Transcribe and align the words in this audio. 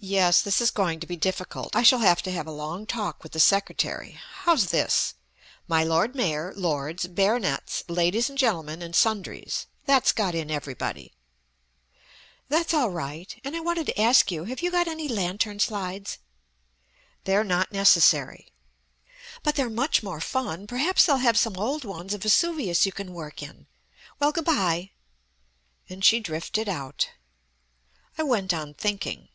"Yes, 0.00 0.42
this 0.42 0.60
is 0.60 0.70
going 0.70 1.00
to 1.00 1.08
be 1.08 1.16
difficult. 1.16 1.74
I 1.74 1.82
shall 1.82 1.98
have 1.98 2.22
to 2.22 2.30
have 2.30 2.46
a 2.46 2.52
long 2.52 2.86
talk 2.86 3.24
with 3.24 3.32
the 3.32 3.40
Secretary... 3.40 4.16
How's 4.42 4.68
this? 4.70 5.14
'My 5.66 5.82
Lord 5.82 6.14
Mayor, 6.14 6.52
Lords, 6.54 7.08
Baronets, 7.08 7.82
Ladies 7.88 8.30
and 8.30 8.38
Gentlemen 8.38 8.80
and 8.80 8.94
Sundries.' 8.94 9.66
That's 9.86 10.12
got 10.12 10.36
in 10.36 10.52
everybody." 10.52 11.14
"That's 12.48 12.72
all 12.72 12.90
right. 12.90 13.34
And 13.42 13.56
I 13.56 13.58
wanted 13.60 13.86
to 13.86 14.00
ask 14.00 14.30
you: 14.30 14.44
Have 14.44 14.62
you 14.62 14.70
got 14.70 14.86
any 14.86 15.08
lantern 15.08 15.58
slides?" 15.58 16.18
"They're 17.24 17.42
not 17.42 17.72
necessary." 17.72 18.52
"But 19.42 19.56
they're 19.56 19.68
much 19.68 20.04
more 20.04 20.20
fun. 20.20 20.68
Perhaps 20.68 21.06
they'll 21.06 21.16
have 21.16 21.36
some 21.36 21.56
old 21.56 21.84
ones 21.84 22.14
of 22.14 22.22
Vesuvius 22.22 22.86
you 22.86 22.92
can 22.92 23.12
work 23.12 23.42
in. 23.42 23.66
Well, 24.20 24.30
good 24.30 24.44
bye." 24.44 24.90
And 25.88 26.04
she 26.04 26.20
drifted 26.20 26.68
out. 26.68 27.08
I 28.16 28.22
went 28.22 28.54
on 28.54 28.74
thinking. 28.74 29.30